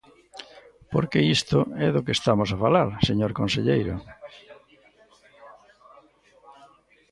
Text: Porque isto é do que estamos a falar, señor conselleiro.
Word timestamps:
Porque 0.93 1.25
isto 1.37 1.59
é 1.85 1.87
do 1.95 2.03
que 2.05 2.15
estamos 2.17 2.49
a 2.51 2.59
falar, 2.63 2.87
señor 3.07 3.31
conselleiro. 3.39 3.95